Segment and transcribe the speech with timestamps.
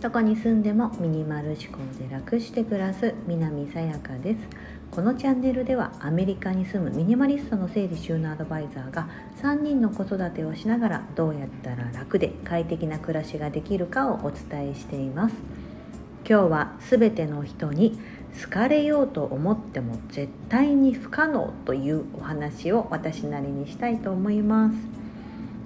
[0.00, 4.40] どこに住んでもミニマル思考で楽して暮らす南さやかです。
[4.90, 9.08] このチャンネルではアメリカに住むミニマリストの整理収納アドバイザーが
[9.42, 15.34] 3人の子育てをしながらどうやったら楽で快適な暮らしができるかをお伝えしています。
[16.28, 17.98] 今日は全ての人に
[18.42, 24.76] 好かれようと思っても絶対に不可能というお話を私なりにしたいと思います、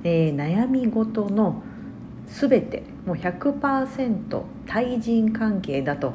[0.04, 1.62] えー、悩み事の
[2.26, 6.12] 全てもう100%対人関係だと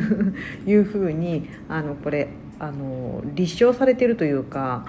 [0.66, 2.28] いうふうにあのこれ
[2.58, 4.86] あの立証されているというか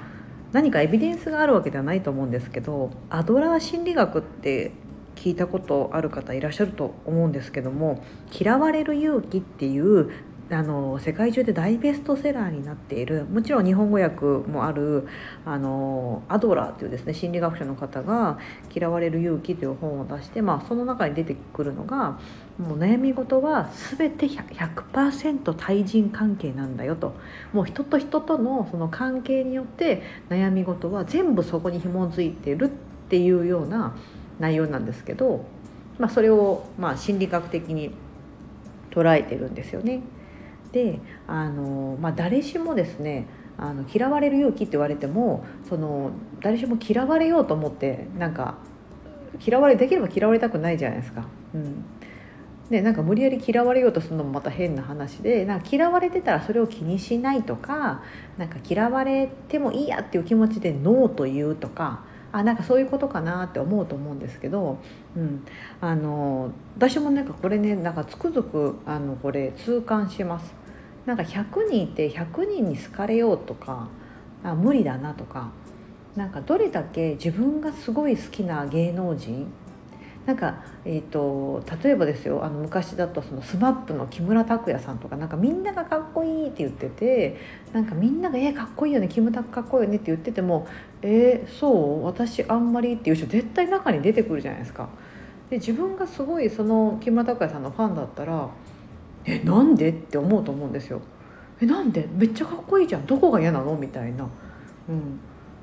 [0.51, 4.71] 何かエビデンスがあるわけではないと思うんですけどアドラー心理学って
[5.15, 10.11] 聞いたことある方いらっしゃると思うんですけども「嫌われる勇気」っていう
[10.51, 15.07] あの世界中で大ベストセラーになっているもちろん日本語訳もある
[15.45, 18.37] あのアドラーというですね心理学者の方が
[18.73, 22.19] 「嫌われる勇気」という本を出して、まあ、その中に出てくるのが
[22.59, 27.13] もう悩み事は全て 100%, 対人関係なんだよと
[27.53, 32.69] もう人と人とのその関係によって悩み事は全部そこに紐づいてるっ
[33.09, 33.95] ていうような
[34.39, 35.45] 内容なんですけど、
[35.97, 37.91] まあ、それをまあ心理学的に
[38.91, 40.01] 捉えてるんですよね。
[40.73, 48.55] であの、まあ、誰しもですねあの嫌われる勇気って言われてもその誰しも嫌われようと思ってなんか
[49.45, 51.25] 嫌われできれば嫌われたくないじゃないですか。
[51.53, 51.85] うん
[52.69, 58.01] でなんか無理やり嫌われようとするのもまた変な話でなんか嫌われてたらそれを気にしないとか
[58.37, 64.79] なんか嫌われてもいいやっていう気持ちでノーと言うとかあなんかそういうことかなって思うと思うんですけど、
[65.15, 65.45] うん、
[65.81, 70.62] あの私もなんかこれねなんかつくづくあのこれ痛感します。
[71.05, 73.89] なんか100人いて100人に好かれようとか
[74.43, 75.51] あ無理だなとか
[76.15, 79.51] なんかどれだけ自分がすごい好きな芸能人
[80.25, 87.37] なんか、えーと、例えばですよあの昔だとその SMAP の木村拓哉さんとかなんかみんながかっこいいって言ってて
[87.73, 90.65] なんかみんなが「えかっこいいよねキムタクかっこいいよね」って言ってても
[91.01, 92.05] 「えー、そう？
[92.05, 94.87] 私あんまり」っていう人絶対中に出てくるじゃないですか。
[95.49, 98.49] で自分がすごいその木村拓哉さんのファンだったら
[99.25, 99.89] えなんで？
[99.89, 101.01] って思うと思うんですよ。
[101.61, 102.07] えなんで？
[102.11, 103.05] めっちゃかっこいいじゃん。
[103.05, 103.75] どこが嫌なの？
[103.75, 104.27] みたいな。
[104.89, 105.19] うん。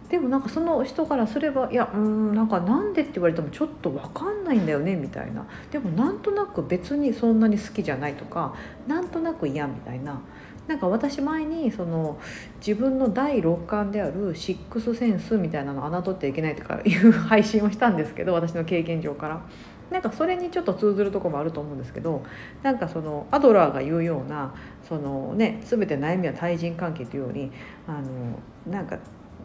[0.08, 4.96] でもなんかその人からすればいやうんなんかなんでって言われてもちょっと分かんないんだよね。
[4.96, 5.46] みたいな。
[5.70, 8.54] でもなんとなく別にそんなに好きじゃないとか
[8.88, 10.20] なんとなく嫌みたいな。
[10.66, 12.18] なんか私前にその
[12.64, 19.42] 自分の第六感であるシックスセンスみたいなのを侮ってはいけないとかいう配信をしたんですけど私の経験上から。
[19.90, 22.22] なんかそれにちょっと通ずるとこもあると思うんですけど
[22.62, 24.54] なんかそのアドラーが言うような
[24.88, 27.50] その、ね、全て悩みは対人関係というように
[27.86, 28.98] あのなんか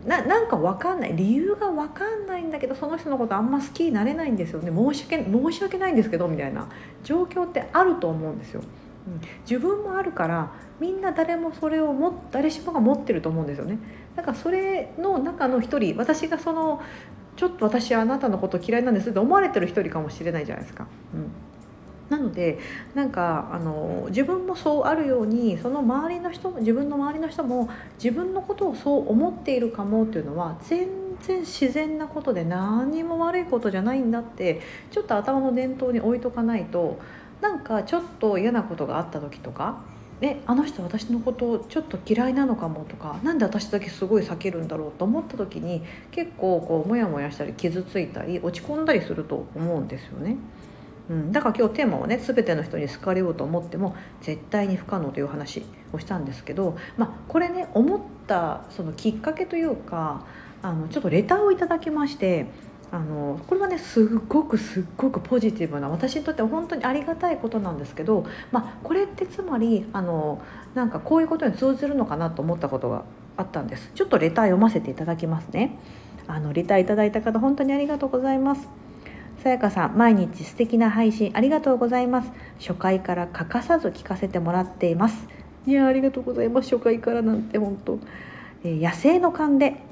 [0.06, 6.68] ななんか分かんない理由が分かんないんだけどその人のことあんま好きになれないんですよね申し訳申し訳ないんですけどみたいな
[7.04, 8.62] 状況ってあると思うんですよ。
[9.08, 13.78] うん、自分もあるからみんな誰もそれをも誰しもが持ってると思うんですよね。
[14.16, 16.82] だからそれの中の一人私がその
[17.36, 20.88] ちょっと私あなたのこと嫌いなんですって思われてる一人かもしれないじゃないですか。
[21.14, 21.32] うん
[22.10, 22.60] なので
[22.94, 30.88] なんかあの自分もそうあるようにその周りの人も自分の周りの人も自分のことをそう思っているかもっていうのは全
[31.22, 37.00] 然自然なことで何も悪いことじゃないんだってちょっと頭の念頭に置いとかないと
[37.42, 39.82] なんかちょっと嫌なことがあった時とか
[40.22, 50.38] えあの人私のことちょっと嫌いなのかもとか何で私だけすごい避けるんだろうと思った時に結構こうモヤモヤしたり傷ついたり落ち込んだりすると思うんですよね。
[51.10, 60.26] うん、だから今日テーマはね全ての人に好かれようと思っても絶対に不可能という話をしたんですけど、まあ、これね思ったそのきっかけというか
[60.64, 62.48] あのちょっとレターをいただきまして
[62.92, 70.42] あのこれはねすっごくすっごくポジティブな私にとっては本当にありがたいことなんですけど、まあ、これってつまりあの
[70.76, 73.04] なんかこういうことに通じるのかなと思ったことが
[73.38, 73.92] あったんです。
[73.96, 75.78] ちょっとレター読ませていただきますね。
[76.28, 78.70] あのレターいただいた方本当にありがとうございます。
[79.44, 82.32] さやかさん毎日素敵な配信ありがとうございます。
[82.60, 85.28] 初回から欠かさず聞かせてもらっています。
[85.68, 86.70] いやありがとうございます。
[86.74, 88.00] 初回からなんて本当、
[88.64, 89.85] えー、野生の勘で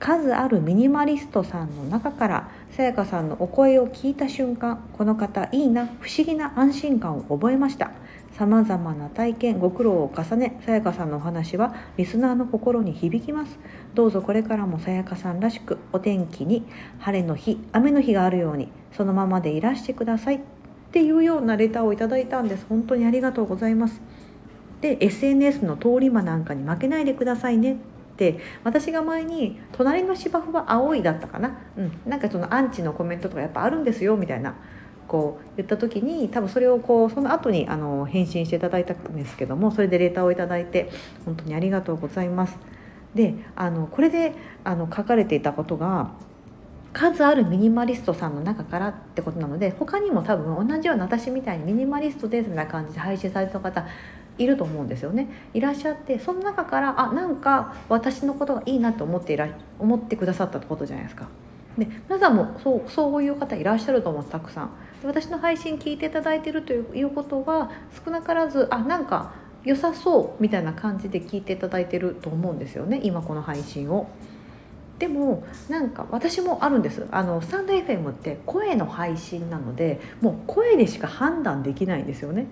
[0.00, 7.92] 数あるミニマリストさんの中からさやかさんのお声を聞いた瞬間この方いいな不思議な安心感を覚えました。
[8.32, 13.58] さまざまな体験ご苦労を重ねさやかさんのお話はリスナーの心に響きます。
[13.94, 16.64] どうぞこれからもさやかさんらしくお天気に
[17.00, 20.36] 晴れの日雨の日があるようにそのままでいらしてください。
[20.36, 20.40] っ
[20.92, 22.64] ていうようなレターをいただいたんです。
[22.66, 24.00] 本当にありがとうございます。
[24.80, 27.76] で SNS の通り魔なんかに負けないでくださいね。
[28.28, 34.54] って私が前に「隣の芝生は青い」だったかな、うん、なんかそのアンチのコメントとかやっぱあるんですよみたいな。
[35.08, 40.88] こう言った時に多分それをこうその後にあの返信していただいたんですけどもそれでレターを頂いて
[41.24, 42.56] 本当にありがとうございます。
[43.12, 46.12] であのこれであの書かれていたことが
[46.92, 53.84] 数あるミニマリストさんの中からってことなので他にも多分同じような私みたいにミニマリストですみたいな感じで配信された方
[54.42, 59.48] いると思うんですよねいらっしゃってその中からあなんか私のことがいいなと思っていら
[59.78, 61.28] 思ってくださったってことじゃないですか。
[61.78, 64.70] で皆さんもそうそういう方いらっしゃると思うたくさん。
[65.04, 67.70] 私の配信聞いていただいてるということは
[68.04, 69.32] 少なからずあなんか
[69.64, 74.08] 良さそうみたいな感じで聞いていただいてると思うんですよね今この配信を。
[74.98, 82.46] でもなんか私もあるんですあのスタンド FM って声の配信なのでもう声でしか判断できないんですよね。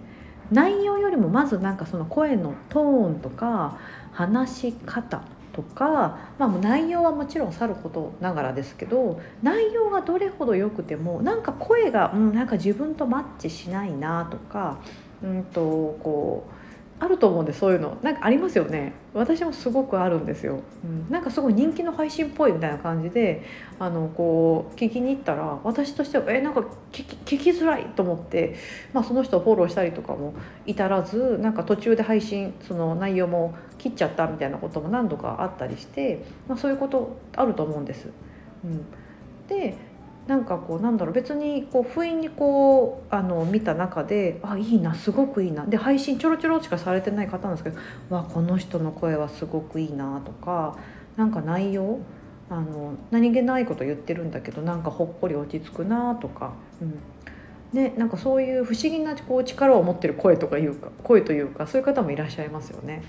[0.50, 3.78] 内容よりもまずなんかその声のトーンとか
[4.12, 5.22] 話し方
[5.52, 14.78] とか、まあ、内容はもちろんさることながらですけど内容がどれほど良くてもなんか声が、うん、なんか自分とマッチしないなとか、
[15.22, 15.60] うんと
[16.00, 16.57] こう
[17.00, 17.96] あると思うんでそういうの。
[18.02, 18.92] なんかありますよね。
[19.14, 23.42] 私もすごくあるんですよ、うん、なんかすごい人気の配信っぽいみたいな感じで
[23.78, 26.60] あのこう聞きに行ったら私としてはえなんか
[26.92, 28.56] 聞き聞きづらいと思って、
[28.92, 30.34] まあ、その人をフォローしたりとかも
[30.66, 38.08] 至らずなんか途中で配信その内容も切っちゃったみたいなことも何度かあったりして、まあ、そういうことあると思うんです。
[38.64, 38.84] うん、
[39.48, 39.76] で
[40.28, 45.64] なんかこうなんだろう別にこう不意にこうあの見た中であいいなすごくいいな。
[45.64, 47.78] で配信ちょろちょろしかされてない方なんですけど
[48.10, 50.76] わこの人の声はすごくいいなとか
[51.16, 51.98] なんか内容
[52.50, 56.52] あの何気ないこと言ってるんだけどなんかほっこり落ち着くなとか、
[56.82, 56.98] うん。
[57.72, 63.02] ね、なんかそういう不思議なこう力を持ってる声とかいうか声というかそういう方もいらっしゃいますよね。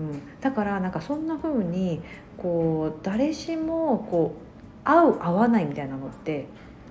[0.00, 2.02] うん、だからなんかそんな風に
[2.36, 4.47] こう誰しもこう
[4.88, 6.46] 合う合わないみたいなのって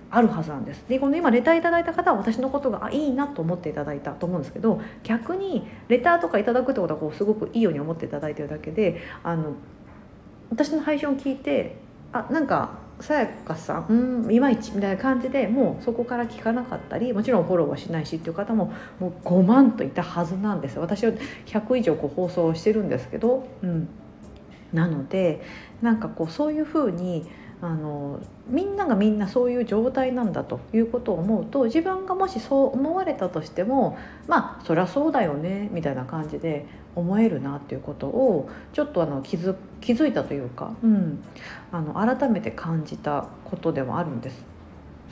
[0.10, 0.86] あるはずなんです。
[0.88, 9.54] でこの今レターいただいた方は私のことがあいいなと思っていただいたと思うんですけど逆にレターとかいただくってことはこうすごくいいように思っていただいてるだけであの
[10.50, 11.76] 私の配信を聞いて
[12.14, 12.70] あなんか
[13.02, 20.80] さやかさんうんいまいちみたいな感じでもうそこから聞かなかったりもちろんフォローはしないしっていう方ももう5万といたはずなんです。
[20.80, 21.12] 私は
[21.48, 23.90] 100以上こう放送してるんですけど、うん、
[24.74, 25.42] なので
[25.82, 27.28] なんかこうそういうふうに
[27.60, 41.24] あのみんながみんなそういう状態なんだということを思うと自分がもしそう思われたとしてもまあそりゃそうだよねみたいな感じで思えるなっていうことをちょっとあの気づ気づいたというか、うん、
[41.72, 44.57] あの改めて感じたことではあるんです。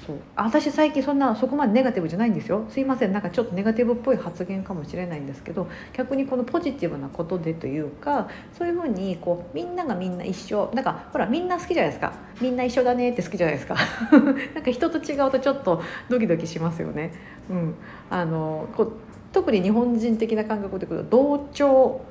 [0.06, 0.18] そう。
[0.36, 2.66] 私最近そんなそこまでネガティブじゃないんですよ。
[2.70, 3.14] すいません。
[3.14, 10.72] なんかちょっとネガティブっぽい発言かもしれないんですけど逆にこのポジティブなことでというかそういうふうにこうみんながみんな一緒。
[10.74, 12.14] なんかほらみんな好きじゃないですか。
[12.42, 13.76] みんな一緒だねって好きじゃないですか。
[14.54, 17.12] なんか人と違うとちょっとドキドキしますよね。
[17.50, 17.76] うん、
[18.10, 18.92] あのこ
[19.32, 22.02] 特に日本人的な感覚で同調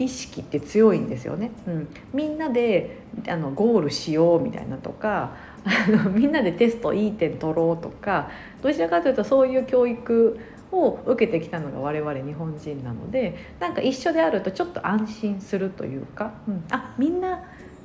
[0.00, 1.50] 意識って強いんですよね。
[1.66, 8.30] うん、みんなであのゴールしようみたいなとかあの みんなでテストいい点取ろうとか
[8.62, 10.38] どちらかというとそういう教育
[10.72, 17.42] を受けてきたのが我々日本人なのでなんか一緒であるとちょっと安心するというか、うん、あみんな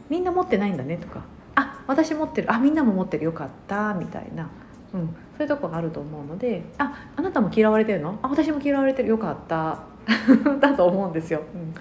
[0.09, 1.25] みんな持ってないんだねとか
[1.55, 4.49] あ私持ってるあみんなも持ってるよかったみたいな、
[4.93, 8.19] うん、そういうとこがあると思うのでああなたも嫌われてるの？
[8.21, 9.94] あ私も嫌われてるよかった。
[10.59, 11.41] だと思うんですよ。
[11.53, 11.73] うん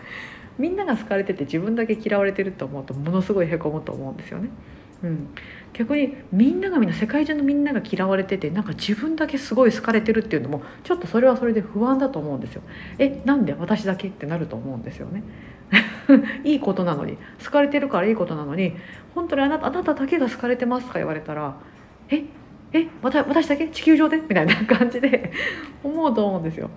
[0.58, 4.50] みんなが好かれてて自分だけ嫌われてると思うとものすごいへこむと思うんですよね。
[5.02, 5.28] うん、
[5.74, 12.62] 逆にみんながみんな世界中のみんなが嫌われててなんか自分だけすごい好かれてるっていうのもちょっとそれはそれで不安だと思うんですよ。
[12.98, 15.22] えなんで私だけってなると思うんですよね。
[16.44, 18.74] いいことなのに好かれてるからいいことなのに
[19.14, 21.56] 本当にあなたあなただけが好かれてますとか言われたら
[22.10, 22.24] え
[22.72, 23.68] えまた私だけ？
[23.68, 24.18] 地球上で？
[24.18, 25.32] みたいな感じで
[25.82, 26.70] 思うと思うんですよ。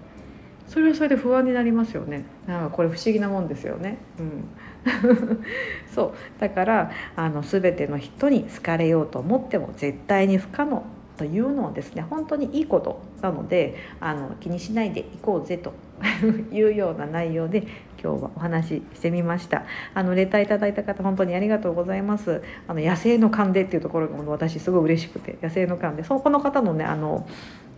[0.67, 2.25] それはそれで不安になりますよね。
[2.45, 3.97] なんかこれ不思議なもんですよね。
[4.19, 4.49] うん。
[5.93, 6.13] そう。
[6.39, 10.83] だからあの全ての人に好かれようと思っても絶対に不可能
[11.17, 15.73] というのはですね本当にいいことなのであの気にしないでいこうぜと
[16.53, 17.63] いうような内容で
[18.01, 19.63] 今日はお話ししてみました。
[19.95, 22.43] あのレターいただいた方本当にありがとうございます。
[22.67, 26.03] あの野生の勘でっていうところが私すごい嬉しくて野生の勘で。
[26.03, 27.25] そこの方のねあの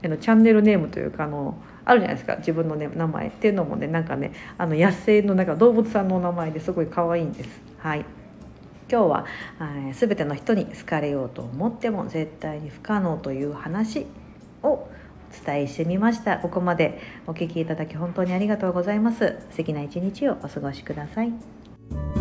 [0.03, 7.61] あのチャンネルネームというかあのあるじゃないですか自分の、ね、名前っていうのもねなんかねあの野生のなんか動物さんのお名前ですごい可愛いんです。
[7.77, 8.05] はい。
[8.91, 9.25] 今日は、
[9.59, 14.07] えー、全ての人に好かれようと思っても絶対に不可能という話
[14.63, 14.89] をお
[15.45, 16.39] 伝えしてみました。
[16.39, 19.37] ここまでお聴きいただき本当にありがとうございます。
[19.51, 22.18] 素敵な一日をお過ごしください。